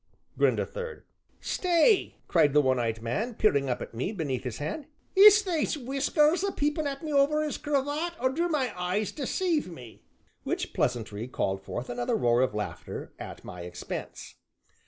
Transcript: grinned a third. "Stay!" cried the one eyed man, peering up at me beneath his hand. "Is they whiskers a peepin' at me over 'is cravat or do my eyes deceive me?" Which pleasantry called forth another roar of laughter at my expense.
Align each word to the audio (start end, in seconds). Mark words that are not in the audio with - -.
grinned 0.35 0.59
a 0.59 0.65
third. 0.65 1.03
"Stay!" 1.41 2.15
cried 2.27 2.53
the 2.53 2.61
one 2.61 2.79
eyed 2.79 3.03
man, 3.03 3.35
peering 3.35 3.69
up 3.69 3.83
at 3.83 3.93
me 3.93 4.11
beneath 4.11 4.43
his 4.43 4.57
hand. 4.57 4.87
"Is 5.15 5.43
they 5.43 5.63
whiskers 5.79 6.43
a 6.43 6.51
peepin' 6.51 6.87
at 6.87 7.03
me 7.03 7.13
over 7.13 7.43
'is 7.43 7.59
cravat 7.59 8.13
or 8.19 8.31
do 8.31 8.49
my 8.49 8.73
eyes 8.75 9.11
deceive 9.11 9.69
me?" 9.69 10.01
Which 10.41 10.73
pleasantry 10.73 11.27
called 11.27 11.61
forth 11.61 11.87
another 11.87 12.15
roar 12.15 12.41
of 12.41 12.55
laughter 12.55 13.13
at 13.19 13.45
my 13.45 13.61
expense. 13.61 14.33